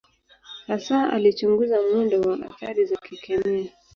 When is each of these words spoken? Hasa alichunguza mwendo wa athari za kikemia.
Hasa 0.67 1.13
alichunguza 1.13 1.77
mwendo 1.81 2.21
wa 2.21 2.45
athari 2.45 2.85
za 2.85 2.95
kikemia. 2.95 3.71